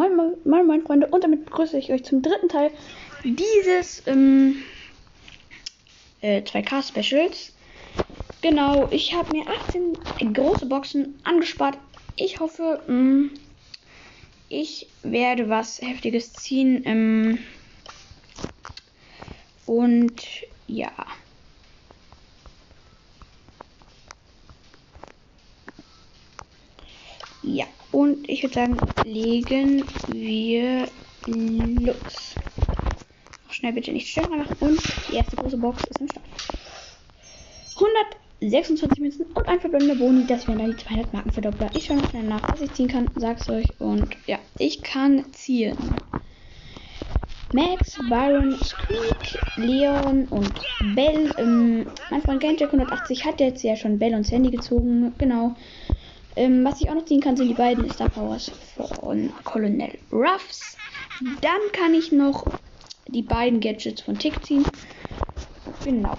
Moin 0.00 0.16
Moin, 0.46 0.66
moin 0.66 0.80
Freunde 0.80 1.08
und 1.08 1.24
damit 1.24 1.44
begrüße 1.44 1.76
ich 1.76 1.92
euch 1.92 2.04
zum 2.06 2.22
dritten 2.22 2.48
Teil 2.48 2.70
dieses 3.22 4.02
ähm, 4.06 4.62
äh, 6.22 6.40
2K 6.40 6.82
Specials. 6.82 7.52
Genau, 8.40 8.88
ich 8.90 9.12
habe 9.12 9.30
mir 9.30 9.44
18 9.46 10.32
große 10.32 10.64
Boxen 10.64 11.20
angespart. 11.24 11.76
Ich 12.16 12.40
hoffe, 12.40 12.82
mh, 12.86 12.94
mm, 12.94 13.30
ich 14.48 14.86
werde 15.02 15.50
was 15.50 15.82
Heftiges 15.82 16.32
ziehen. 16.32 16.82
Ähm, 16.86 17.38
und 19.66 20.22
ja. 20.66 20.94
Ja, 27.42 27.66
und 27.90 28.28
ich 28.28 28.42
würde 28.42 28.54
sagen, 28.54 28.86
legen 29.02 30.02
wir 30.06 30.92
los. 31.26 32.38
Schnell 33.48 33.74
bitte 33.74 33.92
nicht 33.92 34.08
Störung 34.08 34.38
machen. 34.38 34.56
Und 34.60 35.06
die 35.06 35.12
erste 35.14 35.36
große 35.36 35.58
Box 35.58 35.84
ist 35.84 36.00
im 36.00 36.08
Start. 36.08 36.26
126 37.74 39.00
Münzen 39.00 39.26
und 39.32 39.48
ein 39.48 39.60
verbleibender 39.60 39.94
Boni. 39.96 40.26
Das 40.26 40.46
wären 40.48 40.58
dann 40.58 40.70
die 40.70 40.76
200 40.76 41.12
Marken 41.12 41.32
Verdoppler. 41.32 41.70
Ich 41.74 41.86
schaue 41.86 41.96
noch 41.98 42.06
schnell 42.06 42.22
nach, 42.24 42.50
was 42.50 42.60
ich 42.60 42.72
ziehen 42.74 42.88
kann. 42.88 43.10
Sag's 43.16 43.48
euch. 43.48 43.80
Und 43.80 44.16
ja, 44.26 44.38
ich 44.58 44.82
kann 44.82 45.32
ziehen. 45.32 45.98
Max, 47.52 47.98
Byron, 48.08 48.56
Squeak, 48.58 49.44
Leon 49.56 50.26
und 50.28 50.68
Bell. 50.78 51.34
Ähm, 51.36 51.92
mein 52.08 52.22
Freund 52.22 52.40
Genjack 52.40 52.72
180 52.72 53.24
hat 53.24 53.40
jetzt 53.40 53.62
ja 53.62 53.76
schon 53.76 53.98
Bell 53.98 54.14
und 54.14 54.24
Sandy 54.24 54.50
gezogen. 54.50 55.14
Genau. 55.18 55.56
Ähm, 56.36 56.64
was 56.64 56.80
ich 56.80 56.88
auch 56.88 56.94
noch 56.94 57.04
ziehen 57.04 57.20
kann, 57.20 57.36
sind 57.36 57.48
die 57.48 57.54
beiden 57.54 57.90
Star 57.90 58.08
Powers 58.08 58.50
von 58.76 59.32
Colonel 59.44 59.98
Ruffs. 60.12 60.76
Dann 61.40 61.60
kann 61.72 61.94
ich 61.94 62.12
noch 62.12 62.46
die 63.08 63.22
beiden 63.22 63.60
Gadgets 63.60 64.02
von 64.02 64.18
Tick 64.18 64.44
ziehen. 64.44 64.64
Genau. 65.84 66.16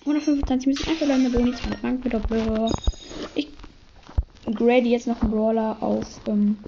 125 0.00 0.66
müssen 0.66 0.88
einfach 0.88 1.06
bleiben, 1.06 1.32
Boni, 1.32 1.54
200 1.54 1.82
Rank 1.82 2.04
mit 2.04 2.12
Doppel. 2.12 2.70
Ich 3.34 3.48
grade 4.54 4.86
jetzt 4.86 5.06
noch 5.06 5.20
einen 5.22 5.30
Brawler 5.30 5.78
auf 5.80 6.20
ähm, 6.26 6.58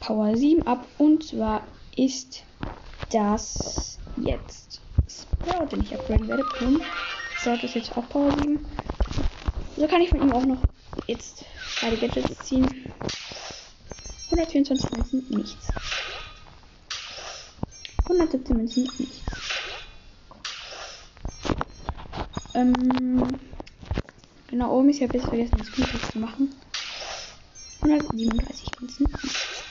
Power 0.00 0.36
7 0.36 0.66
ab. 0.66 0.86
Und 0.98 1.24
zwar 1.24 1.62
ist 1.96 2.44
das 3.10 3.98
jetzt 4.16 4.80
Sprout, 5.08 5.66
den 5.72 5.82
ich 5.82 5.94
upgraden 5.94 6.28
werde. 6.28 6.44
Boom. 6.58 6.80
Sprout 7.42 7.64
ist 7.64 7.74
jetzt 7.74 7.96
auch 7.96 8.08
Power 8.08 8.30
7. 8.38 8.64
So 9.76 9.88
kann 9.88 10.00
ich 10.00 10.10
von 10.10 10.22
ihm 10.22 10.32
auch 10.32 10.44
noch 10.44 10.62
jetzt 11.08 11.44
beide 11.80 11.96
Gadgets 11.96 12.38
ziehen. 12.46 12.92
124 14.30 14.90
Münzen, 14.92 15.26
nichts. 15.28 15.66
117 18.04 18.56
Münzen, 18.56 18.88
nichts. 18.96 19.22
Ähm, 22.54 23.26
genau, 24.46 24.78
oben 24.78 24.90
ist 24.90 25.00
ja 25.00 25.08
bis 25.08 25.24
vergessen, 25.24 25.58
das 25.58 25.66
Screenshot 25.66 26.12
zu 26.12 26.20
machen. 26.20 26.54
137 27.80 28.68
Münzen, 28.80 29.06
nichts. 29.20 29.64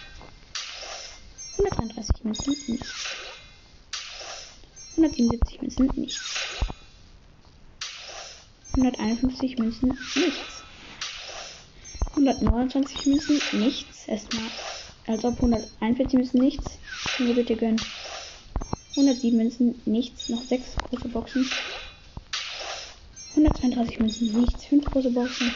133 1.58 2.24
Münzen, 2.26 2.56
nichts. 2.68 2.94
177 4.98 5.62
Münzen, 5.62 5.90
nichts. 5.96 6.71
151 8.82 9.60
Münzen, 9.60 9.90
nichts. 10.16 10.64
129 12.16 13.06
Münzen, 13.06 13.40
nichts. 13.60 14.08
Erstmal, 14.08 14.50
als 15.06 15.24
ob 15.24 15.36
141 15.36 16.14
Münzen, 16.18 16.42
nichts. 16.42 16.80
Mir 17.20 17.36
bitte 17.36 17.56
gönnen. 17.56 17.80
107 18.96 19.38
Münzen, 19.38 19.82
nichts. 19.86 20.30
Noch 20.30 20.42
6 20.42 20.78
große 20.90 21.10
Boxen. 21.10 21.48
132 23.36 24.00
Münzen, 24.00 24.42
nichts. 24.42 24.66
5 24.66 24.86
große 24.86 25.12
Boxen. 25.12 25.54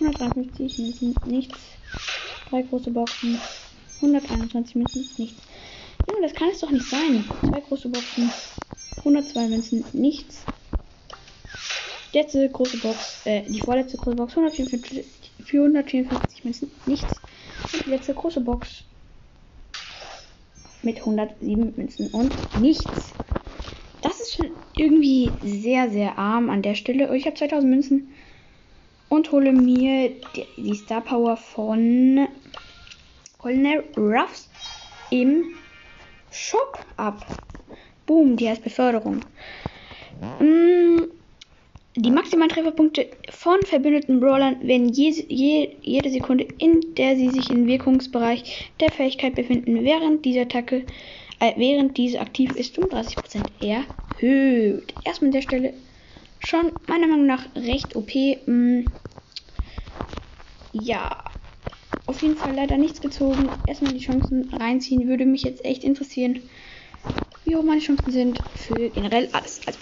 153 0.00 0.78
Münzen, 0.78 1.14
nichts. 1.26 1.58
3 2.48 2.62
große 2.62 2.90
Boxen. 2.90 3.38
121 3.96 4.76
Münzen, 4.76 5.08
nichts. 5.18 5.42
Junge, 6.08 6.22
das 6.22 6.32
kann 6.32 6.48
es 6.48 6.60
doch 6.60 6.70
nicht 6.70 6.88
sein. 6.88 7.22
2 7.42 7.60
große 7.60 7.90
Boxen. 7.90 8.32
102 9.04 9.48
Münzen, 9.48 9.84
nichts 9.92 10.46
letzte 12.12 12.48
große 12.48 12.78
Box, 12.78 13.26
äh, 13.26 13.42
die 13.42 13.60
vorletzte 13.60 13.96
große 13.96 14.16
Box, 14.16 14.32
154, 14.32 15.04
454 15.44 16.44
Münzen, 16.44 16.70
nichts. 16.86 17.20
Und 17.72 17.86
die 17.86 17.90
letzte 17.90 18.14
große 18.14 18.40
Box 18.40 18.84
mit 20.82 20.98
107 20.98 21.74
Münzen 21.76 22.08
und 22.08 22.32
nichts. 22.60 23.12
Das 24.02 24.20
ist 24.20 24.34
schon 24.34 24.50
irgendwie 24.76 25.30
sehr, 25.42 25.90
sehr 25.90 26.18
arm 26.18 26.48
an 26.48 26.62
der 26.62 26.74
Stelle. 26.74 27.14
Ich 27.14 27.26
habe 27.26 27.36
2000 27.36 27.70
Münzen 27.70 28.08
und 29.08 29.30
hole 29.32 29.52
mir 29.52 30.10
die, 30.34 30.46
die 30.56 30.74
Star 30.74 31.02
Power 31.02 31.36
von 31.36 32.26
Colonel 33.38 33.84
Ruffs 33.96 34.48
im 35.10 35.44
Shop 36.30 36.78
ab. 36.96 37.26
Boom, 38.06 38.36
die 38.36 38.48
heißt 38.48 38.62
Beförderung. 38.62 39.20
Mm, 40.38 41.04
die 41.96 42.10
maximalen 42.10 42.50
Trefferpunkte 42.50 43.08
von 43.30 43.64
verbündeten 43.64 44.20
Brawlern 44.20 44.66
werden 44.66 44.90
je, 44.90 45.10
je, 45.28 45.76
jede 45.82 46.10
Sekunde, 46.10 46.44
in 46.58 46.94
der 46.94 47.16
sie 47.16 47.30
sich 47.30 47.50
im 47.50 47.66
Wirkungsbereich 47.66 48.72
der 48.78 48.92
Fähigkeit 48.92 49.34
befinden, 49.34 49.84
während 49.84 50.24
diese 50.24 50.42
Attacke, 50.42 50.84
äh, 51.40 51.52
während 51.56 51.96
diese 51.98 52.20
aktiv 52.20 52.54
ist, 52.54 52.78
um 52.78 52.88
30% 52.88 53.48
erhöht. 53.60 54.94
Erstmal 55.04 55.28
an 55.28 55.32
der 55.32 55.42
Stelle 55.42 55.74
schon 56.38 56.72
meiner 56.86 57.08
Meinung 57.08 57.26
nach 57.26 57.46
recht 57.56 57.96
OP. 57.96 58.12
Hm, 58.12 58.92
ja, 60.72 61.24
auf 62.06 62.22
jeden 62.22 62.36
Fall 62.36 62.54
leider 62.54 62.78
nichts 62.78 63.00
gezogen. 63.00 63.62
Erstmal 63.66 63.94
die 63.94 64.04
Chancen 64.04 64.52
reinziehen, 64.54 65.08
würde 65.08 65.26
mich 65.26 65.42
jetzt 65.42 65.64
echt 65.64 65.82
interessieren, 65.82 66.40
wie 67.44 67.56
hoch 67.56 67.64
meine 67.64 67.80
Chancen 67.80 68.12
sind 68.12 68.42
für 68.54 68.90
generell 68.90 69.28
alles. 69.32 69.60
Also 69.66 69.78